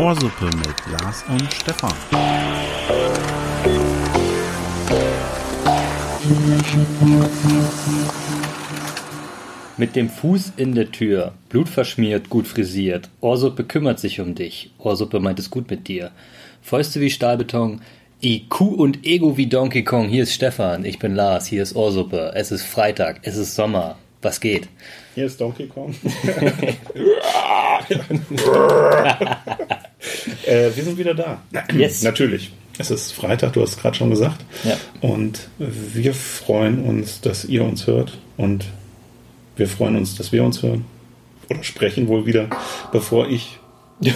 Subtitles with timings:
[0.00, 1.92] Ohrsuppe mit Lars und Stefan.
[9.76, 13.08] Mit dem Fuß in der Tür, blutverschmiert, gut frisiert.
[13.20, 14.70] Ohrsuppe kümmert sich um dich.
[14.78, 16.10] Ohrsuppe meint es gut mit dir.
[16.62, 17.80] Fäuste wie Stahlbeton,
[18.22, 20.08] IQ und Ego wie Donkey Kong.
[20.08, 22.32] Hier ist Stefan, ich bin Lars, hier ist Ohrsuppe.
[22.34, 23.96] Es ist Freitag, es ist Sommer.
[24.22, 24.68] Was geht?
[25.14, 25.94] Hier ist Donkey Kong.
[30.46, 31.42] äh, wir sind wieder da.
[31.72, 32.02] Yes.
[32.02, 32.52] Natürlich.
[32.78, 34.44] Es ist Freitag, du hast es gerade schon gesagt.
[34.64, 34.76] Ja.
[35.00, 38.18] Und wir freuen uns, dass ihr uns hört.
[38.36, 38.66] Und
[39.56, 40.84] wir freuen uns, dass wir uns hören.
[41.48, 42.48] Oder sprechen wohl wieder,
[42.92, 43.58] bevor ich.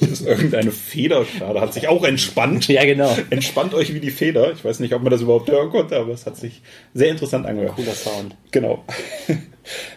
[0.00, 2.68] Das ist irgendeine Feder gerade, hat sich auch entspannt.
[2.68, 3.16] Ja, genau.
[3.30, 4.52] Entspannt euch wie die Feder.
[4.52, 6.62] Ich weiß nicht, ob man das überhaupt hören konnte, aber es hat sich
[6.94, 7.74] sehr interessant angehört.
[7.74, 8.36] Cooler Sound.
[8.52, 8.84] Genau.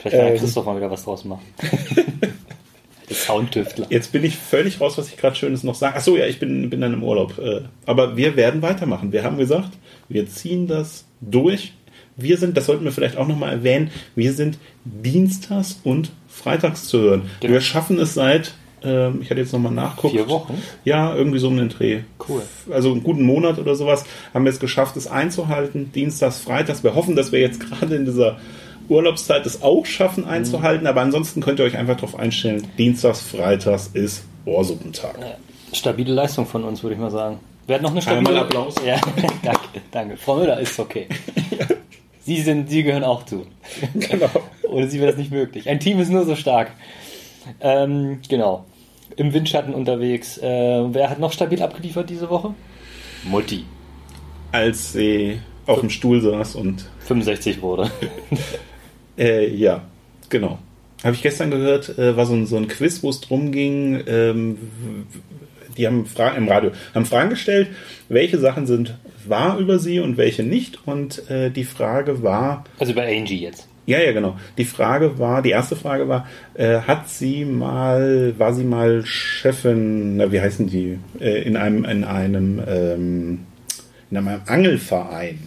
[0.02, 0.40] Vielleicht kann Ähm.
[0.40, 1.42] Christoph mal wieder was draus machen.
[3.14, 3.88] Soundtüftler.
[3.90, 5.96] Jetzt bin ich völlig raus, was ich gerade Schönes noch sage.
[5.96, 7.38] Achso, ja, ich bin, bin dann im Urlaub.
[7.38, 9.12] Äh, Aber wir werden weitermachen.
[9.12, 9.72] Wir haben gesagt,
[10.10, 11.74] wir ziehen das durch.
[12.16, 17.00] Wir sind, das sollten wir vielleicht auch nochmal erwähnen, wir sind dienstags und freitags zu
[17.00, 17.30] hören.
[17.40, 17.54] Genau.
[17.54, 18.54] Wir schaffen es seit,
[18.84, 20.14] ähm, ich hatte jetzt nochmal nachguckt.
[20.14, 20.62] Vier Wochen?
[20.84, 22.02] Ja, irgendwie so um den Dreh.
[22.28, 22.42] Cool.
[22.70, 24.04] Also einen guten Monat oder sowas
[24.34, 25.92] haben wir es geschafft, es einzuhalten.
[25.94, 26.84] Dienstags, freitags.
[26.84, 28.38] Wir hoffen, dass wir jetzt gerade in dieser
[28.90, 30.88] Urlaubszeit es auch schaffen einzuhalten.
[30.88, 32.68] Aber ansonsten könnt ihr euch einfach darauf einstellen.
[32.78, 35.16] Dienstags, freitags ist Ohrsuppentag.
[35.74, 37.40] Stabile Leistung von uns, würde ich mal sagen.
[37.68, 38.76] Wer hat noch eine stabile Einmal Applaus.
[38.86, 39.00] Ja,
[39.44, 40.18] danke, danke.
[40.18, 41.08] Frau Müller ist okay.
[42.22, 43.48] Sie, sind, Sie gehören auch zu.
[43.94, 44.30] Genau.
[44.70, 45.68] Ohne Sie wäre das nicht möglich.
[45.70, 46.72] Ein Team ist nur so stark.
[47.60, 48.66] Ähm, genau.
[49.16, 50.38] Im Windschatten unterwegs.
[50.38, 50.44] Äh,
[50.94, 52.54] wer hat noch stabil abgeliefert diese Woche?
[53.24, 53.66] Mutti.
[54.52, 57.90] Als sie auf dem Stuhl saß und 65 wurde.
[59.18, 59.84] Äh, ja,
[60.30, 60.60] genau.
[61.04, 64.02] Habe ich gestern gehört, äh, war so ein, so ein Quiz, wo es drum ging,
[64.08, 64.58] ähm,
[65.78, 67.70] die haben Fragen im Radio, haben Fragen gestellt,
[68.10, 70.80] welche Sachen sind wahr über sie und welche nicht.
[70.86, 73.68] Und äh, die Frage war, Also über Angie jetzt.
[73.86, 74.38] ja, ja, genau.
[74.58, 80.18] Die Frage war, die erste Frage war, äh, hat sie mal, war sie mal Chefin,
[80.18, 83.40] na, wie heißen die, äh, in einem, in einem, ähm,
[84.10, 85.40] in einem Angelverein?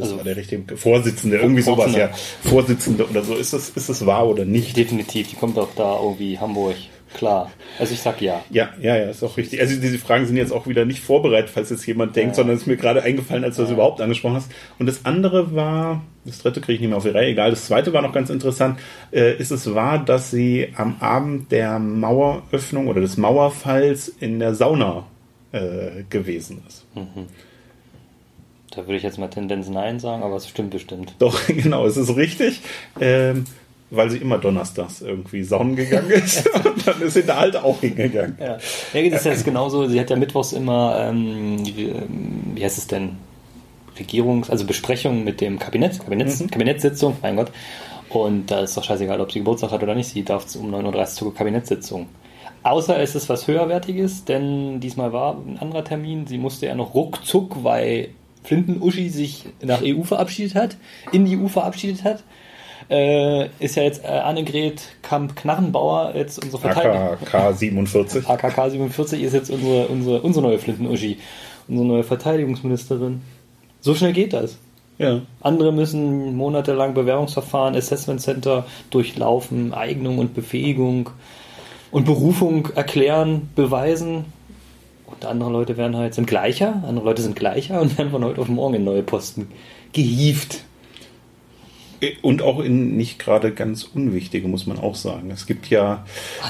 [0.00, 2.10] Ja, das Also- war der richtige Vorsitzende, irgendwie sowas, ja.
[2.42, 3.34] Vorsitzende oder so.
[3.34, 4.76] Ist das, ist das wahr oder nicht?
[4.76, 6.76] Definitiv, die kommt doch da irgendwie Hamburg.
[7.12, 7.50] Klar.
[7.80, 8.40] Also ich sag ja.
[8.50, 9.60] Ja, ja, ja, ist auch richtig.
[9.60, 12.62] Also diese Fragen sind jetzt auch wieder nicht vorbereitet, falls jetzt jemand denkt, sondern es
[12.62, 14.48] ist mir gerade eingefallen, als du das überhaupt angesprochen hast.
[14.78, 17.66] Und das andere war, das dritte kriege ich nicht mehr auf die Reihe, egal, das
[17.66, 18.78] zweite war noch ganz interessant.
[19.10, 24.54] Äh, ist es wahr, dass sie am Abend der Maueröffnung oder des Mauerfalls in der
[24.54, 25.04] Sauna
[25.50, 26.86] äh, gewesen ist?
[28.70, 31.14] Da würde ich jetzt mal Tendenz Nein sagen, aber es stimmt bestimmt.
[31.18, 32.60] Doch, genau, es ist richtig.
[33.00, 33.44] Ähm,
[33.90, 36.48] weil sie immer donnerstags irgendwie saunen gegangen ist.
[36.64, 38.36] Und dann ist sie da halt auch hingegangen.
[38.38, 38.58] Ja,
[38.94, 39.88] ja das ist jetzt genauso.
[39.88, 43.16] Sie hat ja mittwochs immer, ähm, wie, ähm, heißt es denn?
[43.98, 47.50] Regierungs-, also Besprechungen mit dem Kabinett, Kabinetts, Kabinettssitzung, mein Gott.
[48.08, 50.08] Und da ist doch scheißegal, ob sie Geburtstag hat oder nicht.
[50.08, 52.06] Sie darf um 9.30 Uhr zur Kabinettssitzung.
[52.62, 56.26] Außer es ist was Höherwertiges, denn diesmal war ein anderer Termin.
[56.26, 58.10] Sie musste ja noch ruckzuck, weil
[58.44, 60.76] Flinten-Uschi sich nach EU verabschiedet hat,
[61.12, 62.22] in die EU verabschiedet hat.
[62.88, 67.18] Äh, ist ja jetzt äh, Annegret Kamp-Knarrenbauer jetzt unsere Verteidigung.
[67.22, 68.28] AKK 47.
[68.28, 71.18] AKK 47 ist jetzt unsere, unsere, unsere neue Flinten-Uschi,
[71.68, 73.22] unsere neue Verteidigungsministerin.
[73.80, 74.58] So schnell geht das.
[74.98, 75.22] Ja.
[75.40, 81.10] Andere müssen monatelang Bewerbungsverfahren, Assessment Center durchlaufen, Eignung und Befähigung
[81.90, 84.26] und Berufung erklären, beweisen.
[85.24, 88.48] Andere Leute werden halt, sind gleicher, andere Leute sind gleicher und werden von heute auf
[88.48, 89.48] morgen in neue Posten
[89.92, 90.64] gehievt.
[92.22, 95.30] Und auch in nicht gerade ganz unwichtige, muss man auch sagen.
[95.30, 96.04] Es gibt ja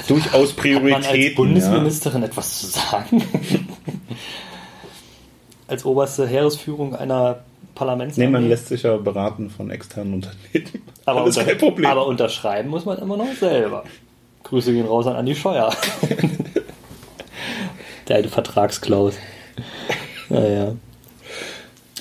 [0.07, 1.35] durchaus Hat man als Prioritäten.
[1.35, 3.21] Bundesministerin etwas zu sagen?
[5.67, 7.39] als oberste Heeresführung einer
[7.75, 8.17] Parlaments.
[8.17, 8.25] Ja.
[8.25, 10.83] Nee, man lässt sich ja beraten von externen Unternehmen.
[11.05, 11.89] aber, unter, kein Problem.
[11.89, 13.83] aber unterschreiben muss man immer noch selber.
[14.43, 15.73] Grüße gehen raus an Andi Scheuer.
[18.07, 19.15] Der alte Vertragsklaus.
[20.29, 20.75] Naja.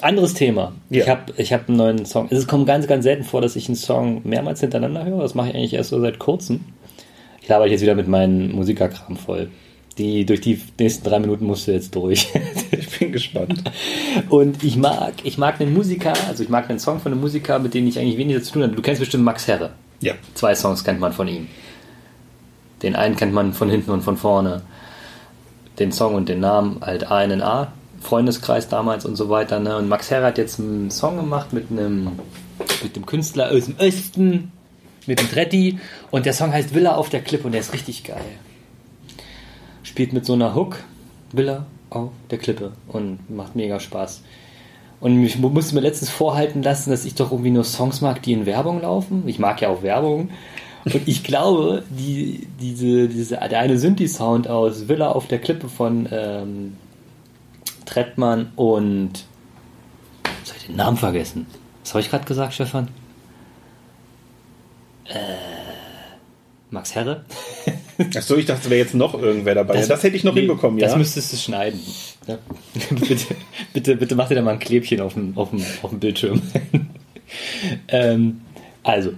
[0.01, 0.73] Anderes Thema.
[0.89, 1.03] Ja.
[1.03, 2.29] Ich habe ich hab einen neuen Song.
[2.31, 5.21] Es kommt ganz, ganz selten vor, dass ich einen Song mehrmals hintereinander höre.
[5.21, 6.61] Das mache ich eigentlich erst so seit kurzem.
[7.43, 9.51] Ich laber jetzt wieder mit meinem Musikerkram voll.
[9.99, 12.29] Die, durch die nächsten drei Minuten musst du jetzt durch.
[12.71, 13.63] ich bin gespannt.
[14.31, 17.59] Und ich mag, ich mag einen Musiker, also ich mag einen Song von einem Musiker,
[17.59, 18.75] mit dem ich eigentlich weniger zu tun habe.
[18.75, 19.73] Du kennst bestimmt Max Herre.
[20.01, 20.15] Ja.
[20.35, 21.49] Zwei Songs kennt man von ihm.
[22.83, 24.63] Den einen kennt man von hinten und von vorne.
[25.81, 27.73] Den Song und den Namen halt A in A.
[28.01, 29.59] Freundeskreis damals und so weiter.
[29.59, 29.77] Ne?
[29.77, 32.13] Und Max Herre hat jetzt einen Song gemacht mit einem,
[32.83, 34.53] mit einem Künstler aus dem Osten.
[35.07, 35.79] mit dem Tretti
[36.11, 38.25] und der Song heißt Villa auf der Klippe und der ist richtig geil.
[39.83, 40.77] Spielt mit so einer Hook,
[41.33, 44.23] Villa auf der Klippe und macht mega Spaß.
[45.01, 48.35] Und ich musste mir letztens vorhalten lassen, dass ich doch irgendwie nur Songs mag, die
[48.35, 49.23] in Werbung laufen.
[49.27, 50.29] Ich mag ja auch Werbung.
[50.85, 56.09] Und ich glaube, die, diese, diese, der eine Synthi-Sound aus Villa auf der Klippe von
[56.11, 56.77] ähm,
[57.85, 59.25] Trettmann und.
[60.41, 61.47] Jetzt habe ich den Namen vergessen.
[61.83, 62.89] Was habe ich gerade gesagt, Stefan?
[65.07, 65.17] Äh,
[66.71, 67.25] Max Herre?
[68.17, 69.75] Achso, ich dachte, es wäre jetzt noch irgendwer dabei.
[69.75, 70.87] Das, ja, das hätte ich noch nee, hinbekommen, ja.
[70.87, 71.81] Das müsstest du schneiden.
[72.27, 72.39] Ja.
[72.91, 73.35] bitte,
[73.73, 76.41] bitte, bitte mach dir da mal ein Klebchen auf dem, auf dem, auf dem Bildschirm.
[77.89, 78.41] ähm,
[78.83, 79.13] also,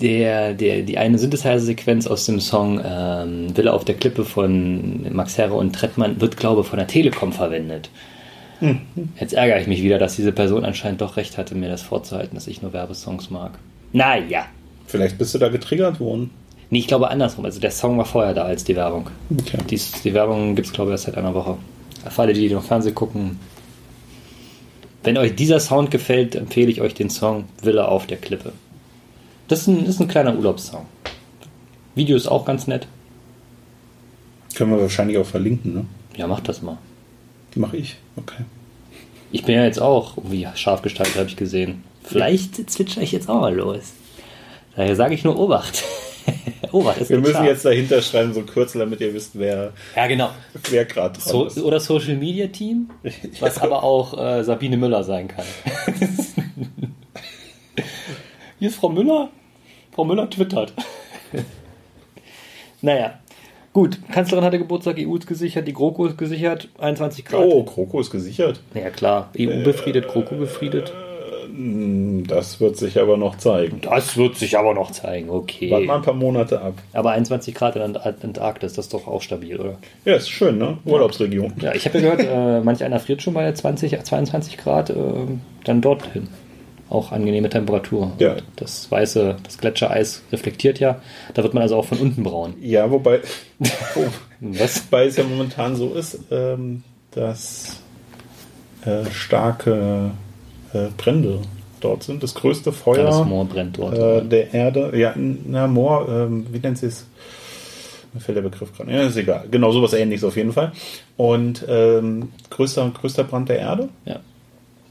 [0.00, 5.38] der, der, die eine Synthesizer-Sequenz aus dem Song ähm, Villa auf der Klippe von Max
[5.38, 7.90] Herre und Trettmann wird, glaube ich, von der Telekom verwendet.
[8.60, 8.80] Mhm.
[9.18, 12.34] Jetzt ärgere ich mich wieder, dass diese Person anscheinend doch recht hatte, mir das vorzuhalten,
[12.34, 13.52] dass ich nur Werbesongs mag.
[13.92, 14.46] Naja.
[14.86, 16.30] Vielleicht bist du da getriggert worden.
[16.70, 17.44] Nee, ich glaube andersrum.
[17.44, 19.10] Also der Song war vorher da als die Werbung.
[19.30, 19.58] Okay.
[19.70, 21.56] Dies, die Werbung gibt es, glaube ich, erst seit einer Woche.
[22.08, 23.38] Für alle, die noch Fernsehen gucken.
[25.02, 28.52] Wenn euch dieser Sound gefällt, empfehle ich euch den Song Villa auf der Klippe.
[29.48, 30.86] Das ist ein, ist ein kleiner Urlaubssong.
[31.94, 32.86] Video ist auch ganz nett.
[34.54, 35.84] Können wir wahrscheinlich auch verlinken, ne?
[36.16, 36.78] Ja, mach das mal.
[37.54, 37.96] Die mache ich.
[38.16, 38.44] Okay.
[39.32, 41.82] Ich bin ja jetzt auch irgendwie scharf gestaltet, habe ich gesehen.
[42.02, 43.92] Vielleicht zwitscher ich jetzt auch mal los.
[44.76, 45.82] Daher sage ich nur Obacht.
[46.72, 47.46] Obacht Wir müssen scharf.
[47.46, 50.30] jetzt dahinter schreiben, so Kürzel, damit ihr wisst, wer, ja, genau.
[50.70, 51.58] wer gerade dran so, ist.
[51.58, 52.90] Oder Social Media Team,
[53.40, 53.62] was ja.
[53.62, 55.44] aber auch äh, Sabine Müller sein kann.
[58.58, 59.28] Hier ist Frau Müller.
[59.92, 60.72] Frau Müller twittert.
[62.82, 63.20] naja.
[63.72, 67.44] Gut, Kanzlerin hatte Geburtstag, EU ist gesichert, die GroKo ist gesichert, 21 Grad.
[67.44, 68.60] Oh, GroKo ist gesichert.
[68.74, 70.88] Ja klar, EU befriedet, GroKo befriedet.
[70.88, 73.80] Äh, das wird sich aber noch zeigen.
[73.82, 75.70] Das wird sich aber noch zeigen, okay.
[75.70, 76.74] Warte mal ein paar Monate ab.
[76.92, 79.78] Aber 21 Grad in Antarktis, das ist doch auch stabil, oder?
[80.04, 80.78] Ja, ist schön, ne?
[80.84, 81.52] Urlaubsregion.
[81.60, 84.94] Ja, ich habe ja gehört, äh, manch einer friert schon bei 20, 22 Grad, äh,
[85.62, 86.26] dann dorthin
[86.90, 88.12] auch angenehme Temperatur.
[88.18, 88.36] Ja.
[88.56, 91.00] das weiße, das Gletschereis reflektiert ja.
[91.34, 92.54] Da wird man also auch von unten braun.
[92.60, 93.20] Ja, wobei,
[94.40, 94.84] was?
[94.86, 97.80] wobei es ja momentan so ist, ähm, dass
[98.84, 100.12] äh, starke
[100.72, 101.40] äh, Brände
[101.80, 102.22] dort sind.
[102.22, 104.92] Das größte Feuer das Moor brennt dort, äh, der Erde.
[104.96, 107.06] Ja, na, Moor, ähm, wie nennt sie es?
[108.14, 108.90] Mir fällt der Begriff gerade.
[108.90, 109.44] Ja, ist egal.
[109.50, 110.72] Genau, sowas ähnliches auf jeden Fall.
[111.18, 113.90] Und ähm, größter, größter Brand der Erde.
[114.06, 114.20] Ja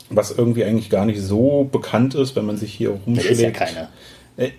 [0.10, 3.30] was irgendwie eigentlich gar nicht so bekannt ist, wenn man sich hier rumschlägt.
[3.30, 3.90] Das ist ja keine.
[4.38, 4.50] Äh,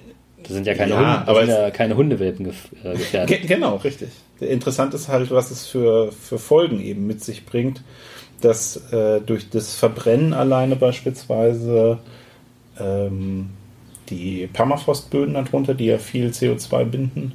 [0.43, 3.49] das sind ja keine, ja, Hunde, aber ja keine Hundewelpen äh, gefährdet.
[3.49, 4.09] Genau, richtig.
[4.41, 7.83] Interessant ist halt, was es für, für Folgen eben mit sich bringt,
[8.41, 11.99] dass äh, durch das Verbrennen alleine beispielsweise
[12.79, 13.51] ähm,
[14.11, 17.33] die Permafrostböden darunter, die ja viel CO2 binden,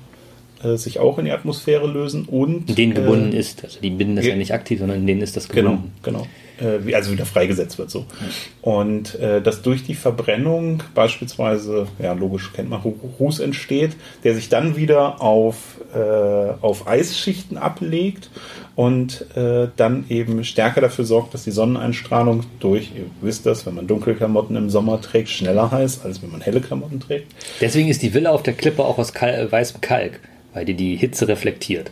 [0.64, 2.70] äh, sich auch in die Atmosphäre lösen und.
[2.70, 3.66] In denen gebunden äh, ist.
[3.66, 5.92] Also die binden das ja nicht aktiv, sondern in denen ist das gebunden.
[6.04, 6.28] Genau, genau
[6.62, 8.06] äh, also wieder freigesetzt wird so.
[8.62, 13.92] Und äh, dass durch die Verbrennung beispielsweise, ja logisch kennt man, Ruß entsteht,
[14.24, 15.98] der sich dann wieder auf, äh,
[16.62, 18.30] auf Eisschichten ablegt
[18.76, 23.76] und äh, dann eben stärker dafür sorgt, dass die Sonneneinstrahlung durch, ihr wisst das, wenn
[23.76, 27.32] man dunkle Klamotten im Sommer trägt, schneller heißt, als wenn man helle Klamotten trägt.
[27.62, 30.20] Deswegen ist die Villa auf der Klippe auch aus Kal weißem Kalk,
[30.54, 31.92] weil die die Hitze reflektiert.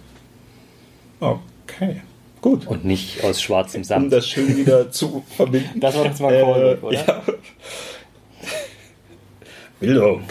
[1.20, 2.02] Okay.
[2.42, 2.68] Gut.
[2.68, 4.06] Und nicht aus schwarzem Sand.
[4.06, 5.80] Um das schön wieder zu verbinden.
[5.80, 7.06] Das war jetzt mal äh, oder?
[7.06, 7.24] Ja.
[9.80, 10.24] Bildung.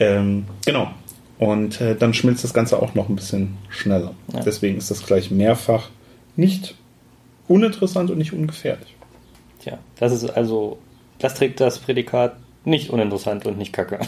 [0.00, 0.90] Ähm, genau.
[1.38, 4.14] Und äh, dann schmilzt das Ganze auch noch ein bisschen schneller.
[4.32, 4.40] Ja.
[4.40, 5.90] Deswegen ist das gleich mehrfach
[6.36, 6.74] nicht
[7.48, 8.94] uninteressant und nicht ungefährlich.
[9.60, 10.78] Tja, das ist also,
[11.18, 14.00] das trägt das Prädikat nicht uninteressant und nicht kacke.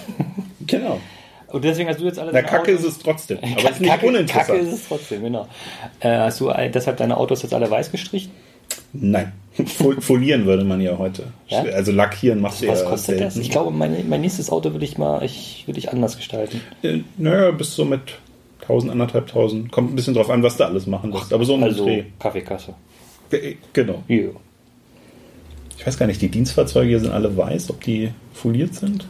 [0.66, 1.00] Genau.
[1.48, 2.32] Und deswegen hast du jetzt alles.
[2.32, 2.80] Na, Kacke Auto.
[2.80, 3.38] ist es trotzdem.
[3.38, 4.46] Aber Kacke, ist nicht uninteressant.
[4.46, 5.46] Kacke ist es trotzdem, genau.
[6.00, 8.32] Äh, hast du deshalb deine Autos jetzt alle weiß gestrichen?
[8.92, 9.32] Nein.
[10.00, 11.24] Folieren würde man ja heute.
[11.48, 11.62] Ja?
[11.62, 13.24] Also lackieren macht ja Was kostet selten.
[13.24, 13.36] das?
[13.36, 16.60] Ich glaube, mein, mein nächstes Auto will ich mal ich, will ich anders gestalten.
[16.82, 18.18] Äh, naja, bis so mit
[18.62, 19.70] 1000, anderthalbtausend.
[19.70, 21.32] Kommt ein bisschen drauf an, was du alles machen lässt.
[21.32, 22.04] Aber so um also Dreh.
[22.18, 22.74] Kaffeekasse.
[23.72, 24.02] Genau.
[24.08, 24.30] Ja.
[25.78, 29.06] Ich weiß gar nicht, die Dienstfahrzeuge hier sind alle weiß, ob die foliert sind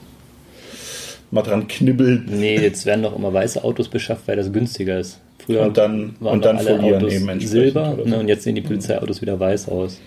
[1.30, 2.30] mal dran knibbelt.
[2.30, 5.20] Nee, jetzt werden doch immer weiße Autos beschafft, weil das günstiger ist.
[5.38, 8.08] Früher und dann, waren und dann alle Autos eben Silber so.
[8.08, 10.00] ne, und jetzt sehen die Polizeiautos wieder weiß aus.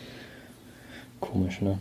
[1.20, 1.78] Komisch, ne?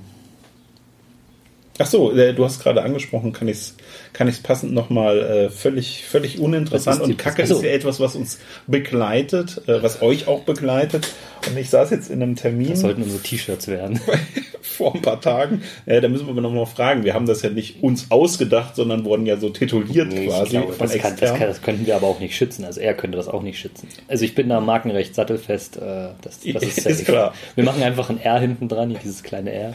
[1.80, 3.76] Ach so, äh, du hast gerade angesprochen, kann ich es
[4.12, 7.00] kann ich's passend nochmal äh, völlig, völlig uninteressant.
[7.00, 11.08] Und Kacke ist ja etwas, was uns begleitet, äh, was euch auch begleitet.
[11.48, 12.70] Und ich saß jetzt in einem Termin.
[12.70, 14.00] Das sollten unsere T-Shirts werden.
[14.76, 15.62] vor ein paar Tagen.
[15.86, 17.04] Äh, da müssen wir aber nochmal fragen.
[17.04, 20.72] Wir haben das ja nicht uns ausgedacht, sondern wurden ja so tituliert Nee, quasi glaube,
[20.72, 22.64] von das, kann, das, kann, das könnten wir aber auch nicht schützen.
[22.64, 23.88] Also er könnte das auch nicht schützen.
[24.06, 25.76] Also ich bin da markenrecht sattelfest.
[25.76, 27.34] Äh, das, das ist, Ist klar.
[27.54, 29.74] Wir machen einfach ein R hinten dran, dieses kleine R.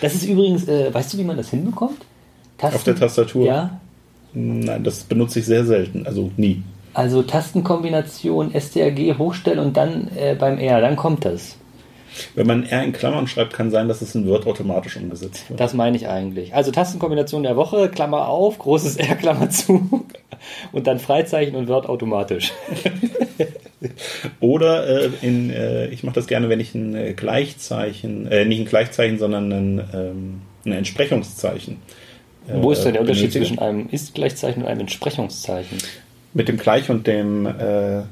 [0.00, 2.04] Das ist übrigens, äh, weißt du, wie man das hinbekommt?
[2.58, 3.46] Tasten, Auf der Tastatur?
[3.46, 3.80] Ja.
[4.32, 6.62] Nein, das benutze ich sehr selten, also nie.
[6.92, 11.56] Also Tastenkombination STRG hochstellen und dann äh, beim R, dann kommt das.
[12.34, 15.60] Wenn man R in Klammern schreibt, kann sein, dass es in Word automatisch umgesetzt wird.
[15.60, 16.54] Das meine ich eigentlich.
[16.54, 20.06] Also Tastenkombination der Woche, Klammer auf, großes R, Klammer zu
[20.72, 22.52] und dann Freizeichen und Word automatisch.
[24.40, 28.60] Oder äh, in, äh, ich mache das gerne, wenn ich ein äh, Gleichzeichen, äh, nicht
[28.60, 31.76] ein Gleichzeichen, sondern ein, ähm, ein Entsprechungszeichen.
[32.46, 33.46] äh, Wo ist denn der Unterschied benötige.
[33.46, 35.78] zwischen einem Ist-Gleichzeichen und einem Entsprechungszeichen?
[36.34, 38.02] Mit dem Gleich und dem, äh,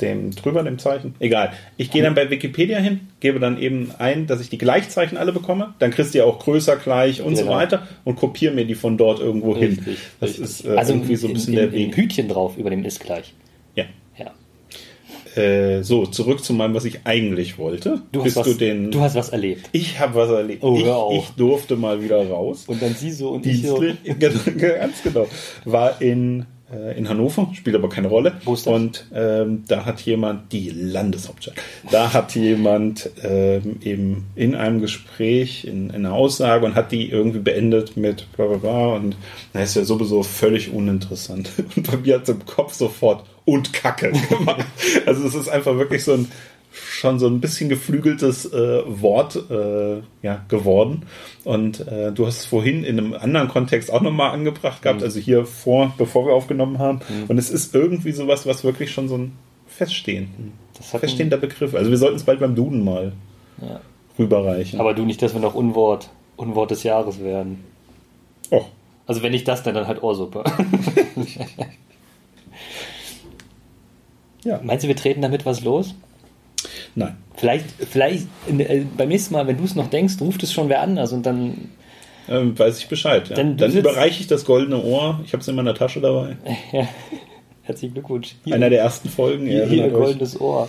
[0.00, 1.14] dem drüber, dem Zeichen?
[1.20, 1.52] Egal.
[1.76, 5.32] Ich gehe dann bei Wikipedia hin, gebe dann eben ein, dass ich die Gleichzeichen alle
[5.32, 5.74] bekomme.
[5.78, 7.56] Dann kriegst du ja auch größer, gleich und so Genau.
[7.56, 9.70] weiter und kopiere mir die von dort irgendwo hin.
[9.78, 10.44] Richtig, Das richtig.
[10.44, 11.96] ist äh, also irgendwie so ein bisschen im, der im, Weg.
[11.96, 13.32] Hütchen drauf über dem Ist-Gleich.
[13.76, 13.84] Ja.
[14.18, 14.32] Ja.
[15.40, 18.02] Äh, so, zurück zu meinem, was ich eigentlich wollte.
[18.12, 18.90] Du hast, Bist was, du den.
[18.92, 19.68] du hast was erlebt.
[19.72, 20.62] ich habe was erlebt.
[20.62, 20.76] Oh,
[21.12, 22.64] ich, ich durfte mal wieder raus.
[22.68, 23.80] Und dann sie so und ich so.
[23.80, 24.18] Dienstlich,
[24.78, 25.26] ganz genau.
[25.64, 28.32] War in, äh, in Hannover, spielt aber keine Rolle.
[28.44, 28.72] Wo ist das?
[28.72, 31.54] Und ähm, da hat jemand, die Landeshauptstadt,
[31.90, 37.10] da hat jemand ähm, eben in einem Gespräch, in, in einer Aussage und hat die
[37.10, 39.16] irgendwie beendet mit bla bla bla und
[39.52, 41.50] das ist ja sowieso völlig uninteressant.
[41.76, 44.64] Und bei mir hat es im Kopf sofort und Kacke gemacht.
[45.06, 46.30] Also es ist einfach wirklich so ein
[46.76, 51.02] schon so ein bisschen geflügeltes äh, Wort äh, ja, geworden.
[51.44, 55.04] Und äh, du hast es vorhin in einem anderen Kontext auch nochmal angebracht gehabt, Mhm.
[55.04, 57.00] also hier vor, bevor wir aufgenommen haben.
[57.28, 59.32] Und es ist irgendwie sowas, was wirklich schon so ein
[59.68, 61.74] feststehenden, feststehender Begriff.
[61.74, 63.12] Also wir sollten es bald beim Duden mal
[63.62, 63.80] Ja.
[64.18, 64.80] rüberreichen.
[64.80, 67.62] Aber du nicht, dass wir noch Unwort, Unwort des Jahres werden.
[68.50, 68.68] Och,
[69.06, 70.42] Also wenn nicht das, dann, dann halt Ohrsuppe.
[74.44, 75.94] ja, Meinst du, wir treten damit was los?
[76.94, 77.16] Nein.
[77.36, 80.80] Vielleicht, vielleicht äh, beim nächsten Mal, wenn du es noch denkst, ruft es schon wer
[80.82, 81.70] anders und dann
[82.28, 83.28] Ähm, weiß ich Bescheid.
[83.28, 83.36] Ja.
[83.36, 85.20] Dann Dann, überreiche ich das goldene Ohr.
[85.24, 86.36] Ich habe es in meiner Tasche dabei.
[86.72, 86.86] ja,
[87.62, 88.36] herzlichen Glückwunsch.
[88.44, 89.46] Hier, Einer der ersten Folgen.
[89.46, 90.04] hier, hier erinnert euch.
[90.04, 90.68] goldenes Ohr.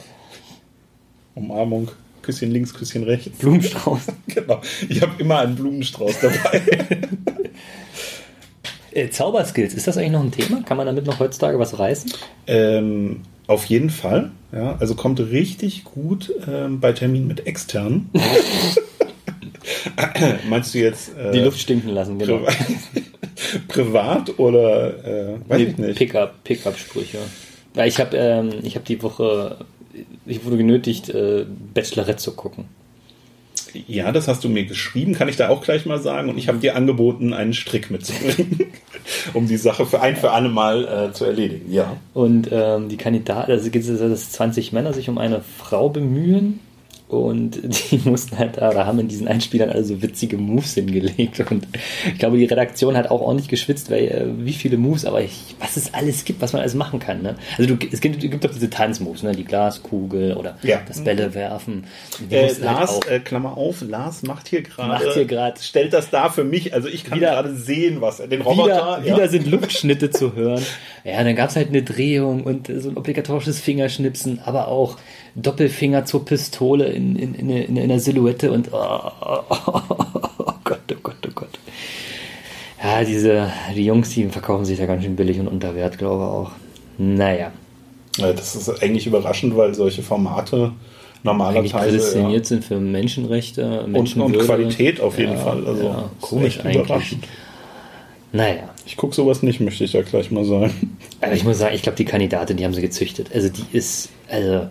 [1.36, 1.90] Umarmung.
[2.22, 3.38] Küsschen links, Küsschen rechts.
[3.38, 4.02] Blumenstrauß.
[4.28, 4.60] Genau.
[4.90, 6.62] Ich habe immer einen Blumenstrauß dabei.
[8.92, 10.62] Äh, Zauberskills, ist das eigentlich noch ein Thema?
[10.64, 12.14] Kann man damit noch heutzutage was reißen?
[12.48, 14.32] ähm, auf jeden Fall.
[14.52, 18.10] Ja, also kommt richtig gut ähm, bei Terminen mit externen.
[20.50, 22.38] Meinst du jetzt äh, Die Luft stinken lassen, genau.
[22.38, 22.58] privat,
[23.68, 25.98] privat oder äh, weiß ich nicht?
[25.98, 27.20] Pickup, Pickup-Sprüche.
[27.74, 29.58] Weil ich habe ähm, ich hab die Woche,
[30.26, 32.66] ich wurde genötigt, äh, Bachelorette zu gucken.
[33.88, 36.30] Ja, das hast du mir geschrieben, kann ich da auch gleich mal sagen.
[36.30, 38.72] Und ich habe dir angeboten, einen Strick mitzubringen,
[39.34, 41.72] um die Sache für ein für alle Mal äh, zu erledigen.
[41.72, 41.98] Ja.
[42.14, 46.60] Und ähm, die Kandidaten, also geht es, dass 20 Männer sich um eine Frau bemühen
[47.08, 47.60] und
[47.92, 51.68] die mussten halt, oder haben in diesen Einspielern also witzige Moves hingelegt und
[52.08, 55.56] ich glaube, die Redaktion hat auch ordentlich geschwitzt, weil äh, wie viele Moves, aber ich,
[55.60, 57.22] was es alles gibt, was man alles machen kann.
[57.22, 57.36] Ne?
[57.58, 59.34] Also du, es gibt, es gibt doch diese Tanzmoves, ne?
[59.34, 60.82] die Glaskugel oder Ja.
[60.88, 61.86] das Bälle werfen.
[62.32, 64.90] Äh, halt Lars, auch- äh, Klammer auf, Lars macht hier gerade.
[64.90, 66.74] Macht hier grad- Stellt das da für mich.
[66.74, 68.18] Also ich kann Wieder- gerade sehen, was.
[68.18, 68.66] Den Roboter.
[68.66, 69.16] wieder, ja.
[69.18, 70.64] wieder sind Luftschnitte zu hören.
[71.04, 74.98] Ja, dann gab es halt eine Drehung und so ein obligatorisches Fingerschnipsen, aber auch
[75.36, 78.78] Doppelfinger zur Pistole in, in, in, in, in der Silhouette und oh,
[79.22, 79.82] oh, oh,
[80.40, 81.60] oh Gott, oh Gott, oh Gott.
[82.82, 86.24] Ja, diese, die Jungs, die verkaufen sich da ganz schön billig und unter Wert, glaube
[86.24, 86.52] ich auch.
[86.98, 87.52] Naja,
[88.18, 90.72] Ja, das ist eigentlich überraschend, weil solche Formate
[91.24, 91.74] normalerweise.
[91.74, 94.46] prädestiniert sind für Menschenrechte, und Menschenwürde.
[94.46, 95.66] Qualität auf jeden Ja, Fall.
[95.68, 97.26] Also, ja, komisch überraschend.
[98.32, 98.70] Naja.
[98.88, 100.98] Ich gucke sowas nicht, möchte ich da gleich mal sagen.
[101.20, 103.32] Aber ich muss sagen, ich glaube, die Kandidatin, die haben sie gezüchtet.
[103.34, 104.68] Also die ist, also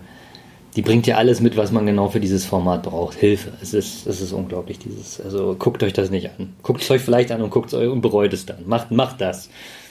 [0.76, 3.16] die bringt ja alles mit, was man genau für dieses Format braucht.
[3.16, 3.52] Hilfe.
[3.62, 5.21] Es ist, es ist unglaublich, dieses.
[5.21, 6.54] Also guckt euch das nicht an.
[6.62, 8.66] Guckt es euch vielleicht an und guckt es euch und bereut es dann.
[8.66, 9.50] Macht, macht das.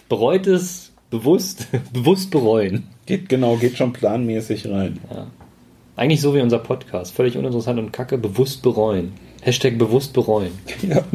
[0.09, 2.87] Bereut es bewusst, bewusst bereuen.
[3.05, 4.99] Geht genau, geht schon planmäßig rein.
[5.95, 7.13] Eigentlich so wie unser Podcast.
[7.13, 9.13] Völlig uninteressant und kacke, bewusst bereuen.
[9.41, 10.51] Hashtag bewusst bereuen.
[10.81, 11.03] Ja.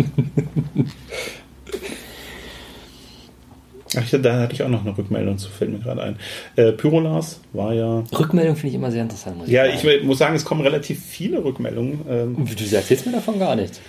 [3.98, 6.16] Ach, ja, da hatte ich auch noch eine Rückmeldung zu, fällt mir gerade ein.
[6.56, 8.04] Äh, Pyrolas war ja.
[8.18, 9.38] Rückmeldung finde ich immer sehr interessant.
[9.38, 9.78] muss Ja, sagen.
[9.98, 12.00] ich muss sagen, es kommen relativ viele Rückmeldungen.
[12.08, 13.80] Ähm, Du erzählst mir davon gar nichts.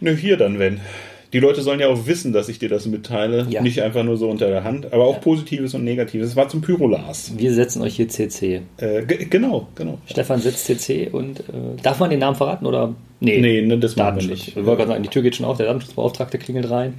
[0.00, 0.80] nö, hier dann, wenn.
[1.32, 3.46] die Leute sollen ja auch wissen, dass ich dir das mitteile.
[3.50, 3.60] Ja.
[3.60, 6.28] Nicht einfach nur so unter der Hand, aber auch Positives und Negatives.
[6.30, 7.32] Es war zum Pyrolas.
[7.36, 8.62] Wir setzen euch hier CC.
[8.76, 9.98] Äh, ge- genau, genau.
[10.06, 11.42] Stefan setzt CC und äh,
[11.82, 12.94] darf man den Namen verraten oder?
[13.20, 14.48] Nee, ne, das machen wir nicht.
[14.48, 16.94] Ich wollte gerade sagen, die Tür geht schon auf, der Datenschutzbeauftragte klingelt rein.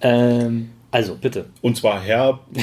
[0.00, 1.46] Ähm, also, bitte.
[1.62, 2.40] Und zwar Herr.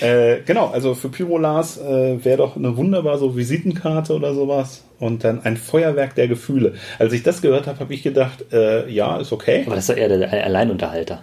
[0.00, 4.84] äh, genau, also für Pyrolas äh, wäre doch eine wunderbar so Visitenkarte oder sowas.
[4.98, 6.74] Und dann ein Feuerwerk der Gefühle.
[6.98, 9.64] Als ich das gehört habe, habe ich gedacht, äh, ja, ist okay.
[9.66, 11.22] Aber das ist doch eher der Alleinunterhalter.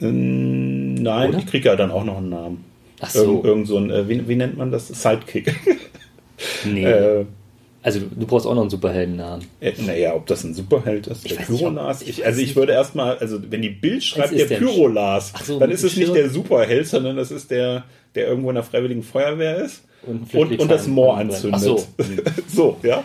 [0.00, 1.38] Ähm, nein, Oder?
[1.38, 2.64] ich kriege ja dann auch noch einen Namen.
[3.00, 3.20] Ach so.
[3.20, 4.88] Irgend, irgend so ein, äh, wie, wie nennt man das?
[4.88, 5.54] Sidekick.
[6.64, 6.86] Nee.
[7.82, 9.46] also, du brauchst auch noch einen Superheldennamen.
[9.60, 12.02] äh, naja, ob das ein Superheld ist, der Pyrolas.
[12.02, 15.70] Ich, also ich würde erstmal, also wenn die Bild schreibt, der der- Pyrolas, so, dann
[15.70, 17.84] ist es nicht der Superheld, sondern das ist der,
[18.14, 21.86] der irgendwo in der Freiwilligen Feuerwehr ist Und und, und das Moor anzündet.
[21.98, 23.02] Ach so, ja.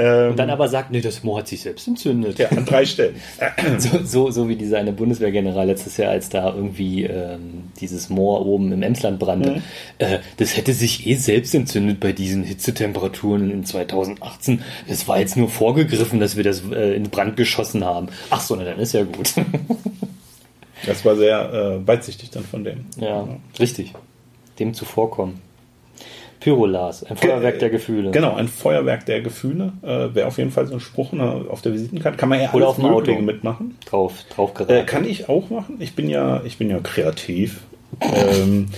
[0.00, 2.38] Ähm, Und dann aber sagt, nee, das Moor hat sich selbst entzündet.
[2.38, 3.16] ja, an drei Stellen.
[3.78, 8.46] So, so, so wie dieser eine Bundeswehrgeneral letztes Jahr, als da irgendwie ähm, dieses Moor
[8.46, 9.50] oben im Emsland brannte.
[9.56, 9.62] Mhm.
[9.98, 14.62] Äh, das hätte sich eh selbst entzündet bei diesen Hitzetemperaturen in 2018.
[14.88, 18.08] Das war jetzt nur vorgegriffen, dass wir das äh, in Brand geschossen haben.
[18.30, 19.34] Ach so, na dann ist ja gut.
[20.86, 22.86] Das war sehr äh, weitsichtig dann von dem.
[22.98, 23.26] ja,
[23.58, 23.94] richtig.
[24.60, 25.40] Dem zuvorkommen.
[26.40, 28.10] Pyrolas, ein Feuerwerk der Gefühle.
[28.10, 29.72] Genau, ein Feuerwerk der Gefühle.
[29.82, 32.16] Äh, Wäre auf jeden Fall so ein Spruch ne, auf der Visitenkarte.
[32.16, 33.12] Kann man ja Oder alles auf dem Auto.
[33.14, 33.76] Mitmachen.
[33.86, 34.52] Drauf, drauf.
[34.68, 35.76] Äh, kann ich auch machen.
[35.80, 37.62] Ich bin ja, ich bin ja kreativ.
[38.00, 38.68] ähm,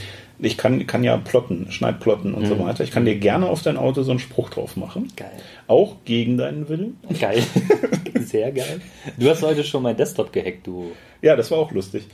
[0.42, 2.82] ich kann, kann ja plotten, Schneidplotten und so weiter.
[2.82, 5.12] Ich kann dir gerne auf dein Auto so einen Spruch drauf machen.
[5.16, 5.30] Geil.
[5.66, 6.96] Auch gegen deinen Willen.
[7.20, 7.42] Geil.
[8.20, 8.80] Sehr geil.
[9.18, 12.06] Du hast heute schon mein Desktop gehackt, du Ja, das war auch lustig.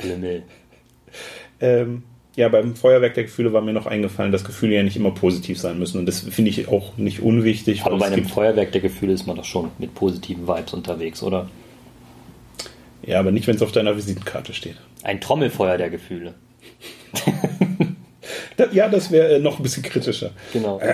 [0.00, 0.44] Lümmel.
[1.60, 2.04] Ähm,
[2.34, 5.58] ja, beim Feuerwerk der Gefühle war mir noch eingefallen, dass Gefühle ja nicht immer positiv
[5.58, 5.98] sein müssen.
[5.98, 7.82] Und das finde ich auch nicht unwichtig.
[7.84, 11.48] Aber bei einem Feuerwerk der Gefühle ist man doch schon mit positiven Vibes unterwegs, oder?
[13.04, 14.76] ja, aber nicht, wenn es auf deiner Visitenkarte steht.
[15.02, 16.34] Ein Trommelfeuer der Gefühle.
[18.72, 20.30] Ja, das wäre äh, noch ein bisschen kritischer.
[20.52, 20.80] Genau.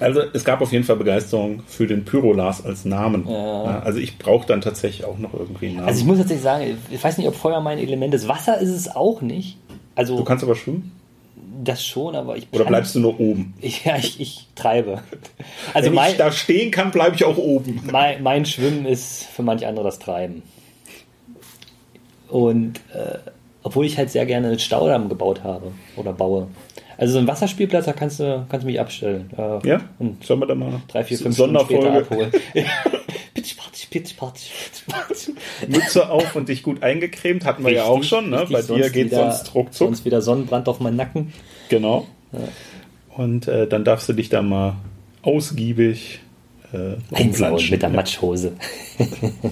[0.00, 3.28] Also es gab auf jeden Fall Begeisterung für den Pyrolas als Namen.
[3.28, 5.86] Ja, also ich brauche dann tatsächlich auch noch irgendwie einen Namen.
[5.86, 8.26] Also ich muss tatsächlich sagen, ich weiß nicht, ob Feuer mein Element ist.
[8.26, 9.56] Wasser ist es auch nicht.
[9.94, 10.92] Also du kannst aber schwimmen?
[11.62, 13.54] das schon, aber ich Oder bleibst du nur oben?
[13.60, 15.02] Ich, ja, ich, ich treibe.
[15.72, 17.80] Also Wenn mein, ich da stehen kann, bleibe ich auch oben.
[17.90, 20.42] mein, mein Schwimmen ist für manche andere das Treiben.
[22.28, 23.18] Und äh,
[23.62, 26.48] obwohl ich halt sehr gerne einen Staudamm gebaut habe oder baue.
[26.96, 29.30] Also so ein Wasserspielplatz, da kannst du, kannst du mich abstellen.
[29.36, 29.80] Äh, Ja?
[29.98, 32.32] Und Sollen wir da mal drei, vier, fünf Stunden später Sonderfolge, abholen.
[34.02, 35.28] pitch, patsch, pitch, patsch, pitch,
[35.60, 35.68] patsch.
[35.68, 38.30] Mütze auf und dich gut eingecremt, hatten wir ja auch Richtig, schon.
[38.30, 38.40] Ne?
[38.40, 39.88] richtig, Bei dir geht wieder- sonst ruckzuck.
[39.88, 41.32] Sonst wieder Sonnenbrand auf meinen Nacken.
[41.68, 42.06] Genau.
[43.16, 44.76] Und äh, dann darfst du dich da mal
[45.22, 46.20] ausgiebig
[46.72, 47.70] äh, Einsauen rumplanschen.
[47.70, 48.52] mit der Matschhose.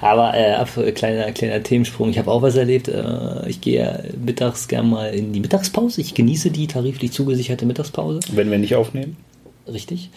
[0.00, 2.10] Aber äh, ab- kleiner, kleiner Themensprung.
[2.10, 2.88] Ich habe auch was erlebt.
[2.88, 6.00] Äh, ich gehe mittags gern mal in die Mittagspause.
[6.00, 8.20] Ich genieße die tariflich zugesicherte Mittagspause.
[8.32, 9.16] Wenn wir nicht aufnehmen.
[9.68, 10.10] Richtig.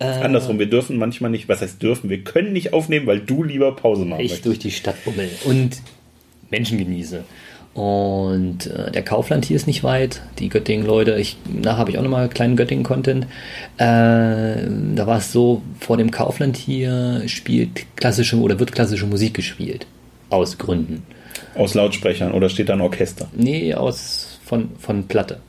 [0.00, 3.44] Äh, Andersrum, wir dürfen manchmal nicht, was heißt dürfen, wir können nicht aufnehmen, weil du
[3.44, 4.46] lieber Pause machen ich möchtest.
[4.46, 5.82] durch die Stadt bummel und
[6.50, 7.22] Menschen genieße.
[7.74, 10.22] Und äh, der Kaufland hier ist nicht weit.
[10.38, 13.26] Die Göttingen-Leute, ich, nachher habe ich auch nochmal kleinen Göttingen-Content.
[13.76, 19.34] Äh, da war es so, vor dem Kaufland hier spielt klassische oder wird klassische Musik
[19.34, 19.86] gespielt.
[20.30, 21.04] Aus Gründen.
[21.54, 23.28] Aus Lautsprechern oder steht da ein Orchester?
[23.34, 25.40] Nee, aus von, von Platte.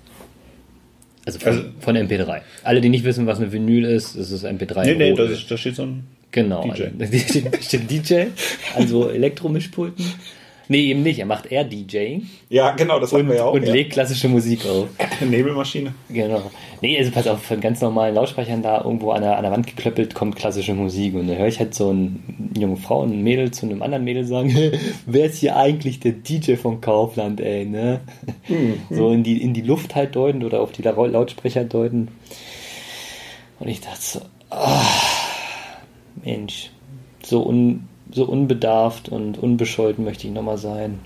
[1.25, 2.41] Also von, Also- von MP3.
[2.63, 4.85] Alle, die nicht wissen, was eine Vinyl ist, ist es MP3.
[4.85, 6.03] Nee, nee, da, ist, da steht so ein.
[6.31, 6.63] Genau.
[6.63, 6.83] DJ.
[6.97, 8.23] Da steht, steht DJ,
[8.75, 10.05] also Elektromischpulten.
[10.71, 11.19] Nee, eben nicht.
[11.19, 14.87] Er macht eher DJing Ja, genau, das und, und legt klassische Musik auf.
[15.19, 15.93] Nebelmaschine.
[16.07, 16.43] Genau.
[16.79, 19.67] Nee, also pass auf, von ganz normalen Lautsprechern da irgendwo an der, an der Wand
[19.67, 21.15] geklöppelt kommt klassische Musik.
[21.15, 22.11] Und da höre ich halt so eine
[22.57, 24.55] junge Frau, ein Mädel zu einem anderen Mädel sagen,
[25.05, 27.99] wer ist hier eigentlich der DJ von Kaufland, ey, ne?
[28.89, 32.07] So in die, in die Luft halt deuten oder auf die La- Lautsprecher deuten.
[33.59, 34.19] Und ich dachte so,
[34.51, 34.81] ah,
[36.23, 36.71] Mensch,
[37.23, 40.99] so, un, so unbedarft und unbescholten möchte ich nochmal sein.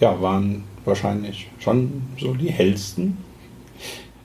[0.00, 3.18] Ja, waren wahrscheinlich schon so die hellsten.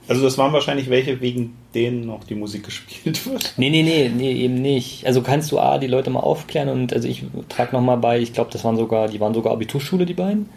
[0.06, 3.54] Also das waren wahrscheinlich welche, wegen denen noch die Musik gespielt wird.
[3.56, 5.06] Nee, nee, nee, nee, eben nicht.
[5.06, 8.32] Also kannst du A, die Leute mal aufklären und also ich trage nochmal bei, ich
[8.32, 10.48] glaube, das waren sogar, die waren sogar Abiturschule, die beiden.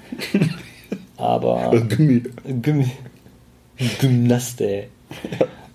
[1.18, 1.72] Aber
[4.00, 4.88] Gymnaste.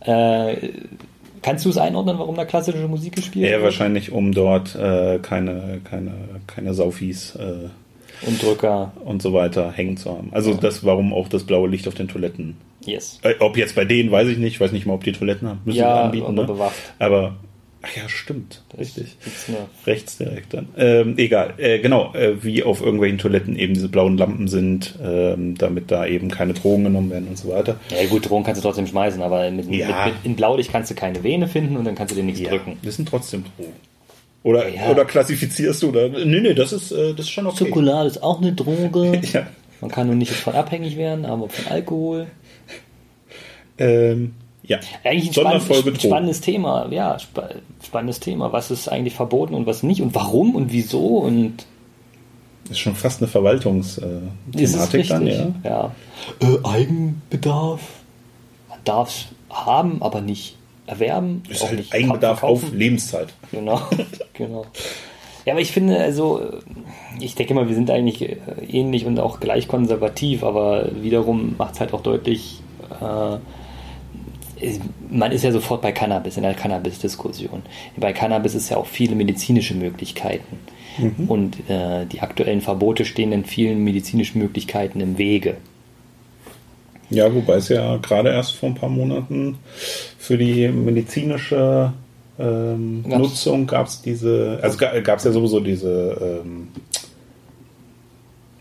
[0.00, 0.56] Äh,
[1.42, 3.64] kannst du es einordnen, warum da klassische Musik gespielt Ja, wird?
[3.64, 6.12] wahrscheinlich, um dort äh, keine, keine,
[6.46, 7.68] keine Saufis äh,
[8.26, 10.28] Und Drücker, und so weiter hängen zu haben.
[10.32, 12.56] Also das, warum auch das blaue Licht auf den Toiletten.
[12.84, 13.18] yes.
[13.22, 14.54] Äh, ob jetzt bei denen, weiß ich nicht.
[14.54, 15.60] Ich weiß nicht mal, ob die Toiletten haben.
[15.64, 16.44] Müssen Ja, anbieten, ne?
[16.44, 16.74] bewacht.
[16.98, 17.34] Aber
[17.84, 18.62] Ach ja, stimmt.
[18.78, 19.16] Richtig.
[19.86, 20.68] Rechts direkt dann.
[20.76, 25.56] Ähm, egal, äh, genau, äh, wie auf irgendwelchen Toiletten eben diese blauen Lampen sind, ähm,
[25.58, 27.80] damit da eben keine Drogen genommen werden und so weiter.
[27.90, 30.06] Ja gut, Drogen kannst du trotzdem schmeißen, aber mit, Ja.
[30.06, 32.40] mit, mit, in Blaulicht kannst du keine Vene finden und dann kannst du dir nichts
[32.48, 32.78] drücken.
[32.84, 33.72] Das sind trotzdem Drogen.
[34.44, 34.90] Oder, Ja.
[34.90, 36.08] oder klassifizierst du oder.
[36.08, 37.64] Nee, nee, das ist, äh, das ist schon okay.
[37.64, 39.20] Schokolade ist auch eine Droge.
[39.32, 39.46] Ja.
[39.80, 42.28] Man kann nur nicht davon abhängig werden, aber von Alkohol.
[43.78, 44.78] Ähm, ja.
[45.04, 47.48] Eigentlich ein Sonderfolge spann spannendes Thema, ja, spa
[47.84, 48.52] spannendes Thema.
[48.52, 51.66] Was ist eigentlich verboten und was nicht und warum und wieso und
[52.64, 55.54] Das ist schon fast eine Verwaltungsthematik dann, ja.
[55.64, 55.94] ja.
[56.40, 57.80] Äh, Eigenbedarf.
[58.68, 61.42] Man darf es haben, aber nicht erwerben.
[61.48, 62.66] Ist auch halt nicht Eigenbedarf kaufen.
[62.66, 63.28] auf Lebenszeit.
[63.50, 63.80] Genau,
[64.34, 64.66] genau.
[65.44, 66.40] Ja, aber ich finde, also,
[67.18, 68.36] ich denke mal, wir sind eigentlich äh,
[68.68, 72.60] ähnlich und auch gleich konservativ, aber wiederum macht es halt auch deutlich,
[73.00, 73.38] äh,
[75.10, 77.62] man ist ja sofort bei Cannabis, in der Cannabis-Diskussion.
[77.96, 80.58] Bei Cannabis ist ja auch viele medizinische Möglichkeiten.
[81.26, 85.56] Und äh, die aktuellen Verbote stehen den vielen medizinischen Möglichkeiten im Wege.
[87.08, 89.58] Ja, wobei es ja gerade erst vor ein paar Monaten
[90.18, 91.92] für die medizinische
[92.38, 96.68] ähm, Gab's- Nutzung gab es diese, also gab es ja sowieso diese, ähm,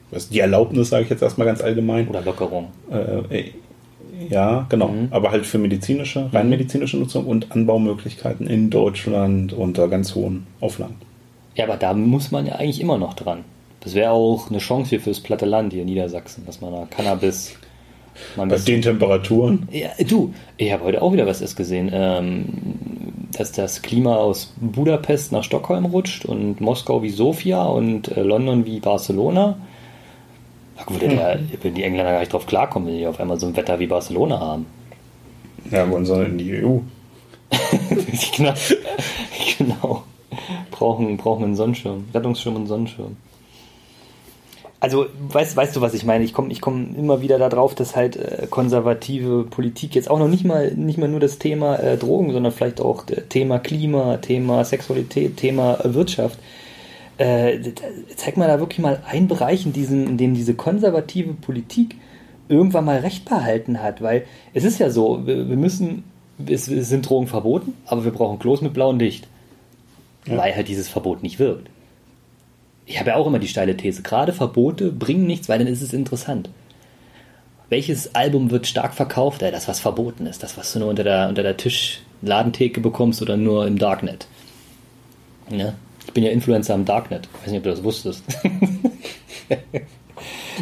[0.10, 2.08] was, die Erlaubnis, sage ich jetzt erstmal ganz allgemein.
[2.08, 2.68] Oder Lockerung.
[2.92, 3.52] Äh, äh,
[4.30, 4.90] ja, genau.
[4.90, 5.08] Mhm.
[5.12, 10.96] Aber halt für medizinische, rein medizinische Nutzung und Anbaumöglichkeiten in Deutschland unter ganz hohen Auflagen.
[11.56, 13.44] Ja, aber da muss man ja eigentlich immer noch dran.
[13.82, 16.88] Das wäre auch eine Chance hier fürs platte Land hier in Niedersachsen, dass man da
[16.90, 17.56] Cannabis
[18.36, 19.68] mal ein Bei den Temperaturen.
[19.72, 22.46] Ja, du, ich habe heute auch wieder was erst gesehen, ähm,
[23.32, 28.66] dass das Klima aus Budapest nach Stockholm rutscht und Moskau wie Sofia und äh, London
[28.66, 29.58] wie Barcelona.
[30.86, 33.48] Da würde der, würden die Engländer gar nicht drauf klarkommen, wenn die auf einmal so
[33.48, 34.66] ein Wetter wie Barcelona haben.
[35.70, 36.80] Ja, wollen sie in die EU.
[38.38, 38.54] genau.
[39.58, 40.04] genau.
[40.72, 42.06] Brauchen, brauchen einen Sonnenschirm.
[42.14, 43.18] Rettungsschirm und Sonnenschirm.
[44.82, 46.24] Also, weißt, weißt du, was ich meine?
[46.24, 50.28] Ich komme ich komm immer wieder darauf, dass halt äh, konservative Politik jetzt auch noch
[50.28, 54.18] nicht mal, nicht mal nur das Thema äh, Drogen, sondern vielleicht auch äh, Thema Klima,
[54.18, 56.40] Thema Sexualität, Thema äh, Wirtschaft.
[57.22, 57.74] Äh,
[58.16, 61.98] zeig mal da wirklich mal einen Bereich, in, diesem, in dem diese konservative Politik
[62.50, 66.04] irgendwann mal Recht behalten hat, weil es ist ja so, wir, wir müssen,
[66.48, 69.28] es, es sind Drogen verboten, aber wir brauchen Klos mit blauem Licht,
[70.26, 71.70] weil halt dieses Verbot nicht wirkt.
[72.88, 75.84] Ich habe ja auch immer die steile These, gerade Verbote bringen nichts, weil dann ist
[75.84, 76.50] es interessant.
[77.70, 79.44] Welches Album wird stark verkauft?
[79.44, 83.22] Ja, das, was verboten ist, das, was du nur unter der, unter der Tisch-Ladentheke bekommst
[83.22, 84.26] oder nur im Darknet.
[85.52, 85.76] Ja?
[86.08, 87.28] Ich bin ja Influencer im Darknet.
[87.34, 88.24] Ich weiß nicht, ob du das wusstest.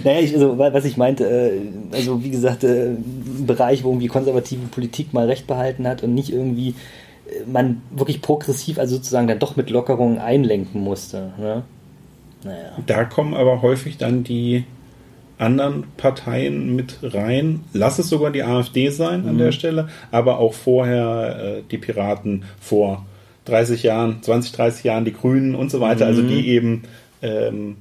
[0.03, 1.59] naja, ich, also, wa- was ich meinte, äh,
[1.95, 6.13] also wie gesagt, äh, ein Bereich, wo irgendwie konservative Politik mal Recht behalten hat und
[6.13, 6.73] nicht irgendwie äh,
[7.51, 11.33] man wirklich progressiv, also sozusagen dann doch mit Lockerungen einlenken musste.
[11.37, 11.63] Ne?
[12.43, 12.71] Naja.
[12.85, 14.63] Da kommen aber häufig dann die
[15.37, 17.61] anderen Parteien mit rein.
[17.73, 22.43] Lass es sogar die AfD sein an der Stelle, aber auch vorher äh, die Piraten
[22.59, 23.05] vor
[23.49, 26.83] 30 Jahren, 20, 30 Jahren die Grünen und so weiter, also die eben
[27.21, 27.77] ähm,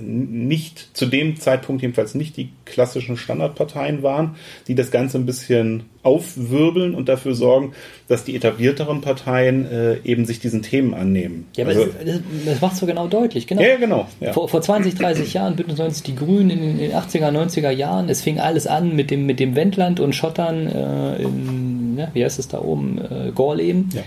[0.00, 4.36] nicht zu dem Zeitpunkt jedenfalls nicht die klassischen Standardparteien waren,
[4.66, 7.72] die das Ganze ein bisschen aufwirbeln und dafür sorgen,
[8.08, 11.46] dass die etablierteren Parteien äh, eben sich diesen Themen annehmen.
[11.56, 13.46] Ja, aber also, das, das, macht so genau deutlich.
[13.46, 13.60] Genau.
[13.60, 14.08] ja, ja, genau.
[14.20, 14.32] Ja.
[14.32, 18.22] Vor, vor 20, 30 Jahren, Bündnis 90 Die Grünen in den 80er, 90er Jahren, es
[18.22, 22.38] fing alles an mit dem, mit dem Wendland und Schottern äh, in, ja, wie heißt
[22.38, 23.90] es da oben, äh, Gorleben.
[23.92, 24.02] Ja.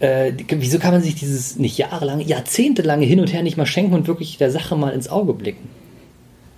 [0.00, 3.94] Äh, wieso kann man sich dieses nicht jahrelange, jahrzehntelange hin und her nicht mal schenken
[3.94, 5.68] und wirklich der Sache mal ins Auge blicken?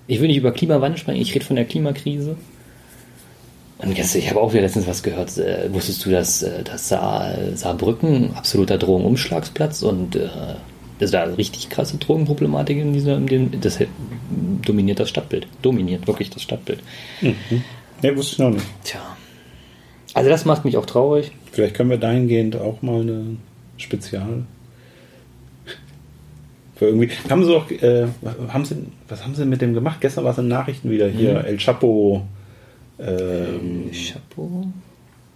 [0.06, 2.36] Ich will nicht über Klimawandel sprechen, ich rede von der Klimakrise.
[3.78, 5.38] Und jetzt, ich habe auch wieder letztens was gehört.
[5.38, 10.28] Äh, wusstest du, dass, äh, dass Saar, Saarbrücken absoluter Drogenumschlagsplatz und äh,
[10.98, 13.78] ist da richtig krasse Drogenproblematik in dieser, in dem, das
[14.66, 15.46] dominiert das Stadtbild.
[15.62, 16.80] Dominiert wirklich das Stadtbild.
[17.22, 18.66] Nee, wusste ich noch nicht.
[18.84, 19.00] Tja.
[20.14, 21.32] Also das macht mich auch traurig.
[21.52, 23.36] Vielleicht können wir dahingehend auch mal eine
[23.76, 24.44] Spezial.
[26.76, 27.10] Für irgendwie.
[27.28, 28.06] Haben sie auch, äh,
[28.48, 28.76] haben sie,
[29.08, 30.00] was haben sie mit dem gemacht?
[30.00, 31.40] Gestern war es in Nachrichten wieder hier.
[31.40, 31.44] Mhm.
[31.44, 32.22] El Chapo,
[32.98, 34.66] ähm, Chapeau.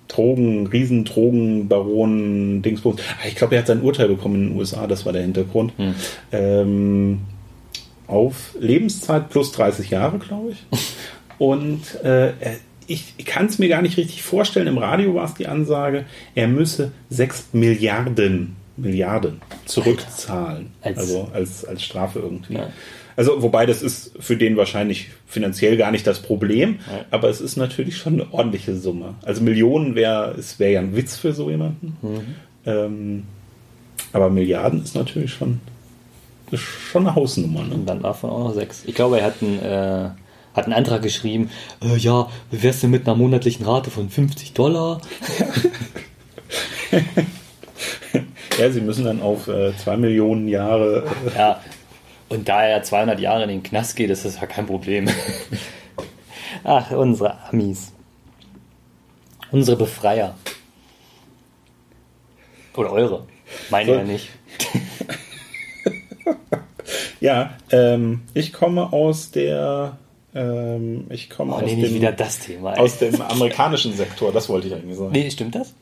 [0.08, 3.00] Drogen, Riesendrogenbaron, Dingsbums.
[3.00, 5.72] Ah, Ich glaube, er hat sein Urteil bekommen in den USA, das war der Hintergrund.
[5.76, 5.94] Hm.
[6.30, 7.20] Ähm,
[8.06, 10.64] auf Lebenszeit plus 30 Jahre, glaube ich.
[11.38, 12.32] Und äh,
[12.86, 14.66] ich kann es mir gar nicht richtig vorstellen.
[14.66, 20.70] Im Radio war es die Ansage, er müsse 6 Milliarden, Milliarden zurückzahlen.
[20.82, 22.54] Als- also als, als Strafe irgendwie.
[22.54, 22.68] Ja.
[23.16, 27.04] Also, wobei das ist für den wahrscheinlich finanziell gar nicht das Problem, Ja.
[27.12, 29.14] aber es ist natürlich schon eine ordentliche Summe.
[29.22, 31.96] Also Millionen wäre, es wäre ja ein Witz für so jemanden.
[32.02, 32.20] Mhm.
[32.66, 33.22] Ähm,
[34.12, 35.60] Aber Milliarden ist natürlich schon,
[36.50, 37.62] ist schon eine Hausnummer.
[37.64, 37.74] Ne?
[37.74, 38.82] Und dann davon auch noch sechs.
[38.86, 40.10] Ich glaube, er hat einen, äh,
[40.54, 41.50] hat einen Antrag geschrieben,
[41.82, 45.00] äh, ja, wie wär's denn mit einer monatlichen Rate von 50 Dollar?
[48.58, 51.04] ja, sie müssen dann auf äh, zwei Millionen Jahre.
[51.26, 51.60] Äh, ja,
[52.28, 55.08] und da er 200 Jahre in den Knast geht, ist das ja kein Problem.
[56.64, 57.92] Ach, unsere Amis.
[59.50, 60.34] Unsere Befreier.
[62.76, 63.26] Oder eure.
[63.70, 63.94] Meine so.
[63.98, 64.30] ja nicht.
[67.20, 69.98] ja, ähm, ich komme aus der.
[70.34, 72.74] Ähm, ich komme oh, aus nee, dem, wieder das Thema.
[72.74, 72.80] Ey.
[72.80, 75.12] Aus dem amerikanischen Sektor, das wollte ich eigentlich sagen.
[75.12, 75.74] Nee, stimmt das?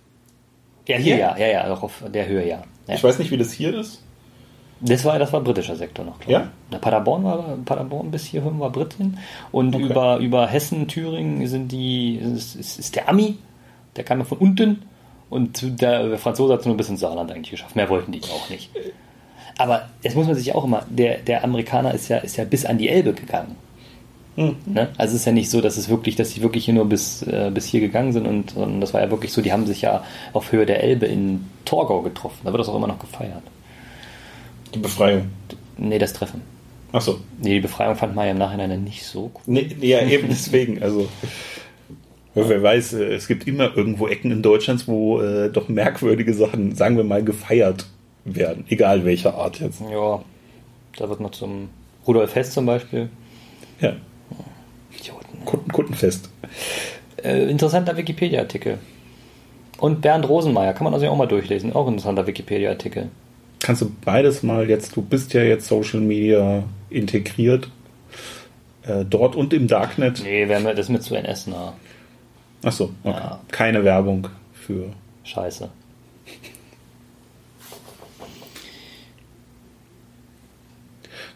[0.87, 2.63] Ja, hier, ja, ja, ja, auch auf der Höhe, ja.
[2.87, 2.95] ja.
[2.95, 4.03] Ich weiß nicht, wie das hier ist.
[4.81, 6.73] Das war, das war britischer Sektor noch, glaube ich.
[6.73, 6.79] Ja?
[6.79, 9.17] Paderborn war Paderborn bis hierhin war Britin.
[9.53, 9.85] Und okay.
[9.85, 13.39] über, über Hessen, Thüringen sind die, ist, ist der Ami,
[13.95, 14.83] der kam ja von unten.
[15.31, 17.77] Und der Franzose hat es nur bis ins Saarland eigentlich geschafft.
[17.77, 18.71] Mehr wollten die auch nicht.
[19.57, 22.67] Aber jetzt muss man sich auch immer, der, der Amerikaner ist ja, ist ja bis
[22.67, 23.57] an die Elbe gegangen.
[24.37, 24.57] Mhm.
[24.67, 24.89] Ne?
[24.97, 27.23] Also es ist ja nicht so, dass es wirklich, dass sie wirklich hier nur bis,
[27.23, 29.83] äh, bis hier gegangen sind und, und das war ja wirklich so, die haben sich
[29.83, 32.41] ja auf Höhe der Elbe in Torgau getroffen.
[32.45, 33.43] Da wird das auch immer noch gefeiert.
[34.75, 35.31] Die Befreiung.
[35.77, 36.41] Nee, das Treffen.
[36.93, 37.21] Ach so.
[37.41, 39.41] Nee, die Befreiung fand man ja im Nachhinein nicht so cool.
[39.47, 40.83] Nee, ja, eben deswegen.
[40.83, 41.09] Also,
[42.35, 46.75] wer weiß, äh, es gibt immer irgendwo Ecken in Deutschland, wo äh, doch merkwürdige Sachen,
[46.75, 47.87] sagen wir mal, gefeiert
[48.25, 48.65] werden.
[48.69, 49.81] Egal welcher Art jetzt.
[49.91, 50.23] Ja,
[50.97, 51.71] da wird noch zum
[52.07, 53.09] Rudolf Hess zum Beispiel.
[53.81, 53.95] Ja.
[54.99, 55.45] Idioten.
[55.73, 56.31] Kuttenfest.
[57.23, 58.79] Äh, interessanter Wikipedia-Artikel.
[59.79, 61.73] Und Bernd Rosenmeier, kann man also auch mal durchlesen.
[61.73, 63.11] Auch interessanter Wikipedia-Artikel
[63.63, 67.71] kannst du beides mal jetzt, du bist ja jetzt Social Media integriert,
[68.83, 70.21] äh, dort und im Darknet.
[70.23, 71.75] Nee, mir das mit zu NS nah.
[72.63, 73.17] Achso, okay.
[73.19, 73.41] Ja.
[73.51, 74.91] Keine Werbung für.
[75.25, 75.71] Scheiße.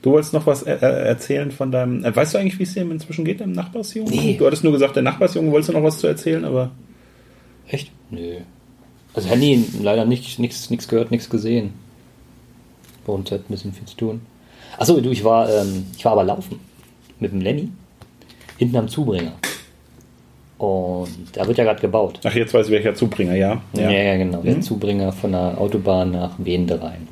[0.02, 2.04] Du wolltest noch was er erzählen von deinem.
[2.04, 4.12] Äh, weißt du eigentlich, wie es dir inzwischen geht, deinem Nachbarsjungen?
[4.12, 4.36] Nee.
[4.38, 6.70] Du hattest nur gesagt, der Nachbarsjunge wolltest du noch was zu erzählen, aber.
[7.68, 7.90] Echt?
[8.10, 8.36] Nö.
[9.14, 11.72] Also Handy leider nichts gehört, nichts gesehen.
[13.06, 14.20] Bei uns hat ein bisschen viel zu tun.
[14.78, 16.60] Achso, du, ich war, ähm, ich war aber laufen
[17.18, 17.70] mit dem Lenny
[18.58, 19.32] hinten am Zubringer.
[20.58, 22.20] Und da wird ja gerade gebaut.
[22.24, 23.60] Ach, jetzt weiß ich welcher Zubringer, ja.
[23.74, 24.40] Ja, ja, ja genau.
[24.40, 24.44] Mhm.
[24.44, 27.08] Der Zubringer von der Autobahn nach Wende rein.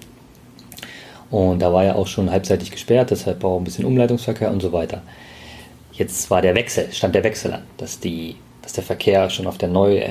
[1.31, 4.73] Und da war ja auch schon halbseitig gesperrt, deshalb auch ein bisschen Umleitungsverkehr und so
[4.73, 5.03] weiter.
[5.93, 9.59] Jetzt war der Wechsel, stand der Wechsel an, dass, die, dass der Verkehr schon auf
[9.59, 10.03] der neu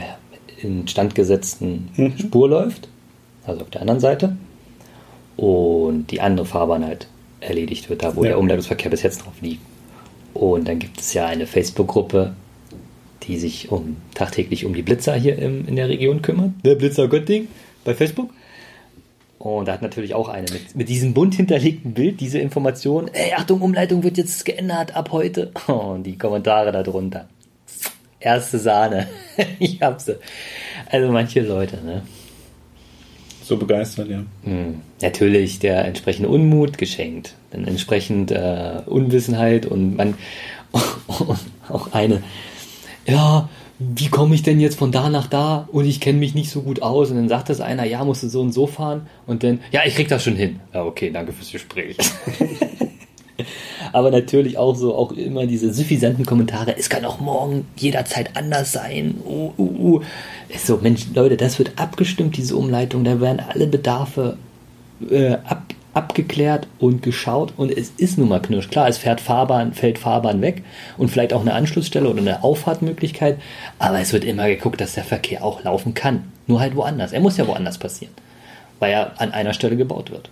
[0.62, 2.18] instand gesetzten mhm.
[2.18, 2.88] Spur läuft,
[3.46, 4.38] also auf der anderen Seite
[5.36, 7.08] und die andere Fahrbahn halt
[7.42, 8.30] erledigt wird, da wo ja.
[8.30, 9.60] der Umleitungsverkehr bis jetzt drauf lief.
[10.34, 12.34] Und dann gibt es ja eine Facebook-Gruppe,
[13.24, 16.52] die sich um, tagtäglich um die Blitzer hier im, in der Region kümmert.
[16.64, 17.48] Der Blitzer Götting
[17.84, 18.30] bei Facebook.
[19.44, 23.34] Und da hat natürlich auch eine mit, mit diesem bunt hinterlegten Bild diese Information, ey,
[23.34, 25.52] Achtung, Umleitung wird jetzt geändert ab heute.
[25.68, 27.28] Und die Kommentare darunter.
[28.22, 29.08] Erste Sahne.
[29.60, 30.16] ich hab sie.
[30.90, 32.04] Also manche Leute, ne?
[33.42, 34.24] so begeistert, ja.
[34.44, 34.80] Mhm.
[35.02, 40.14] Natürlich der entsprechende Unmut geschenkt, dann entsprechend äh, Unwissenheit und man
[41.68, 42.24] auch eine,
[43.06, 43.50] ja,
[43.96, 46.62] wie komme ich denn jetzt von da nach da und ich kenne mich nicht so
[46.62, 49.44] gut aus und dann sagt das einer, ja, musst du so und so fahren und
[49.44, 50.60] dann, ja, ich krieg das schon hin.
[50.74, 51.98] Ja, okay, danke fürs Gespräch.
[53.92, 58.72] Aber natürlich auch so, auch immer diese suffisanten Kommentare, es kann auch morgen jederzeit anders
[58.72, 59.16] sein.
[59.26, 60.02] Uh, uh, uh.
[60.58, 64.38] So, Mensch, Leute, das wird abgestimmt, diese Umleitung, da werden alle Bedarfe
[65.10, 68.70] äh, ab, abgeklärt und geschaut und es ist nun mal knirsch.
[68.70, 70.64] Klar, es fährt Fahrbahn, fällt Fahrbahn weg
[70.98, 73.40] und vielleicht auch eine Anschlussstelle oder eine Auffahrtmöglichkeit,
[73.80, 76.32] aber es wird immer geguckt, dass der Verkehr auch laufen kann.
[76.48, 77.14] Nur halt woanders.
[77.14, 78.14] Er muss ja woanders passieren,
[78.80, 80.30] weil er an einer Stelle gebaut wird.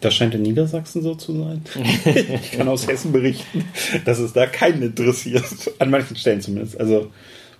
[0.00, 1.62] Das scheint in Niedersachsen so zu sein.
[2.04, 3.64] ich kann aus Hessen berichten,
[4.04, 5.44] dass es da keinen interessiert.
[5.78, 6.80] An manchen Stellen zumindest.
[6.80, 7.12] Also,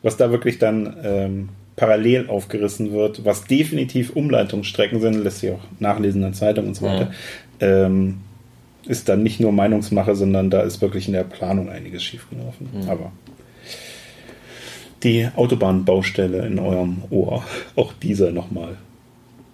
[0.02, 5.60] was da wirklich dann ähm, parallel aufgerissen wird, was definitiv Umleitungsstrecken sind, lässt sich auch
[5.78, 7.10] nachlesen in der Zeitung und so weiter,
[7.60, 7.86] ja.
[7.86, 8.18] ähm,
[8.86, 12.68] ist dann nicht nur Meinungsmache, sondern da ist wirklich in der Planung einiges schiefgelaufen.
[12.72, 12.88] Mhm.
[12.88, 13.12] Aber
[15.02, 17.44] die Autobahnbaustelle in eurem Ohr,
[17.76, 18.76] auch dieser nochmal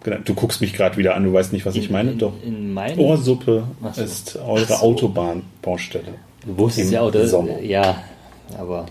[0.05, 2.13] Genau, du guckst mich gerade wieder an, du weißt nicht, was in, ich meine.
[2.13, 2.33] Doch.
[2.45, 4.01] In meinem Ohrsuppe so.
[4.01, 4.75] ist eure so.
[4.75, 6.15] Autobahnbaustelle.
[6.47, 7.27] Du wusstest ja, oder?
[7.27, 7.61] Sommer.
[7.61, 8.03] Ja,
[8.57, 8.87] aber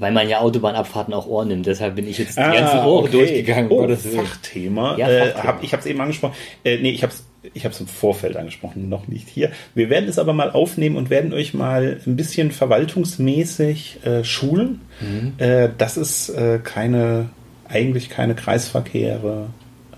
[0.00, 3.04] weil man ja Autobahnabfahrten auch Ohr nimmt, deshalb bin ich jetzt die ah, ganzen Ohren
[3.04, 3.12] okay.
[3.12, 3.70] durchgegangen.
[3.70, 4.96] Oh, das Fachthema.
[4.96, 5.26] Ja, Fachthema.
[5.26, 6.34] Äh, hab, ich habe es eben angesprochen.
[6.64, 9.50] Äh, nee, ich habe es ich habe es im Vorfeld angesprochen, noch nicht hier.
[9.74, 14.82] Wir werden es aber mal aufnehmen und werden euch mal ein bisschen verwaltungsmäßig äh, schulen.
[15.00, 15.32] Mhm.
[15.38, 17.30] Äh, das ist äh, keine,
[17.66, 19.48] eigentlich keine Kreisverkehre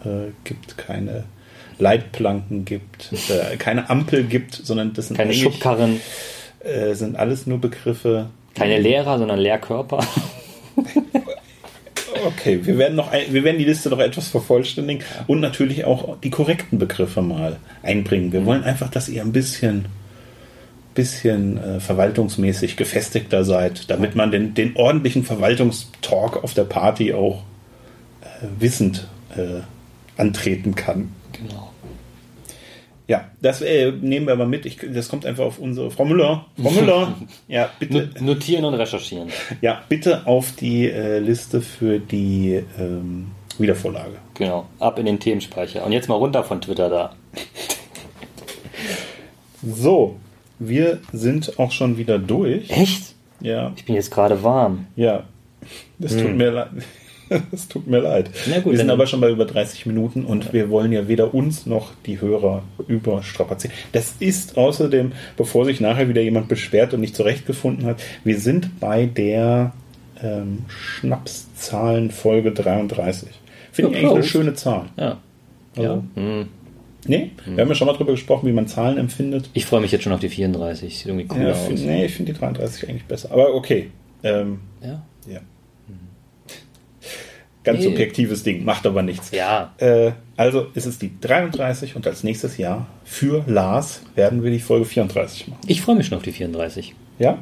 [0.04, 1.24] äh, gibt, keine
[1.78, 6.00] Leitplanken gibt, äh, keine Ampel gibt, sondern das sind Keine Schubkarren,
[6.60, 8.30] äh, sind alles nur Begriffe.
[8.54, 10.00] Keine Lehrer, sondern Lehrkörper.
[12.24, 16.30] Okay, wir werden noch, wir werden die Liste noch etwas vervollständigen und natürlich auch die
[16.30, 18.32] korrekten Begriffe mal einbringen.
[18.32, 19.86] Wir wollen einfach, dass ihr ein bisschen,
[20.94, 27.42] bisschen äh, verwaltungsmäßig gefestigter seid, damit man den, den ordentlichen Verwaltungstalk auf der Party auch
[28.20, 29.60] äh, wissend äh,
[30.16, 31.12] antreten kann.
[31.32, 31.71] Genau.
[33.12, 34.64] Ja, das äh, nehmen wir aber mit.
[34.64, 36.46] Ich, das kommt einfach auf unsere Frau Müller.
[36.60, 37.14] Frau Müller,
[37.46, 39.28] ja bitte, Not- Notieren und recherchieren.
[39.60, 43.26] ja bitte auf die äh, Liste für die ähm,
[43.58, 44.14] Wiedervorlage.
[44.32, 44.66] Genau.
[44.78, 45.84] Ab in den Themenspeicher.
[45.84, 47.14] Und jetzt mal runter von Twitter da.
[49.62, 50.16] So,
[50.58, 52.68] wir sind auch schon wieder durch.
[52.70, 53.14] Echt?
[53.40, 54.86] Ja, Ich bin jetzt gerade warm.
[54.96, 55.24] ja.
[56.00, 56.68] Das tut mir leid.
[57.50, 58.30] Das tut mir leid.
[58.48, 61.34] Na gut, wir sind aber schon bei über 30 Minuten und wir wollen ja weder
[61.34, 63.74] uns noch die Hörer überstrapazieren.
[63.92, 68.78] Das ist außerdem, bevor sich nachher wieder jemand beschwert und nicht zurechtgefunden hat, wir sind
[68.80, 69.72] bei der
[70.22, 73.28] ähm, Schnapszahlen-Folge 33.
[73.72, 74.86] Finde Ja, ich eigentlich eine schöne Zahl.
[74.96, 75.18] Ja.
[75.76, 76.48] Also, Hm.
[77.04, 79.50] Nee, wir haben ja schon mal drüber gesprochen, wie man Zahlen empfindet.
[79.54, 80.98] Ich freue mich jetzt schon auf die 34.
[80.98, 81.66] Sieht irgendwie cool Ja, aus.
[81.66, 83.32] find, nee, ich finde die 33 eigentlich besser.
[83.32, 83.90] Aber okay.
[84.22, 85.02] Ähm, Ja.
[85.28, 85.40] ja.
[87.64, 87.84] Ganz Nee.
[87.86, 89.30] subjektives Ding, macht aber nichts.
[89.30, 89.72] Ja.
[89.78, 94.58] Äh, also ist es die 33 und als nächstes Jahr für Lars werden wir die
[94.58, 95.60] Folge 34 machen.
[95.66, 96.94] Ich freue mich schon auf die 34.
[97.18, 97.38] Ja,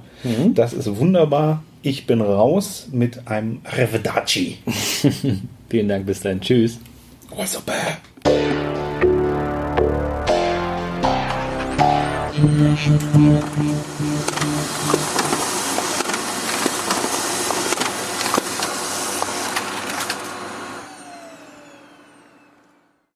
[0.55, 1.63] das ist wunderbar.
[1.83, 4.59] Ich bin raus mit einem Revedaci.
[5.71, 6.41] Vielen Dank, bis dann.
[6.41, 6.79] Tschüss.
[7.31, 7.73] Oh, super.
[12.43, 14.00] Thank you.